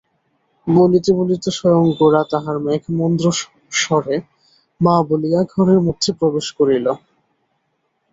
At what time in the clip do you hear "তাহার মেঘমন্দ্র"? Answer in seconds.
2.31-3.25